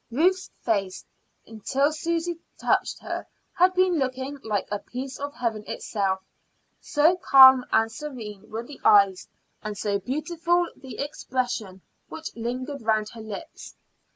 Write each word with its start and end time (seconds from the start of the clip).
Ruth's 0.09 0.49
face, 0.63 1.05
until 1.45 1.91
Susy 1.91 2.39
touched 2.59 3.03
her, 3.03 3.27
had 3.53 3.75
been 3.75 3.99
looking 3.99 4.39
like 4.43 4.67
a 4.71 4.79
piece 4.79 5.19
of 5.19 5.31
heaven 5.35 5.63
itself, 5.67 6.21
so 6.79 7.15
calm 7.17 7.63
and 7.71 7.91
serene 7.91 8.49
were 8.49 8.63
the 8.63 8.81
eyes, 8.83 9.27
and 9.61 9.77
so 9.77 9.99
beautiful 9.99 10.67
the 10.75 10.97
expression 10.97 11.83
which 12.09 12.35
lingered 12.35 12.81
round 12.81 13.09
her 13.09 13.21
lips. 13.21 13.75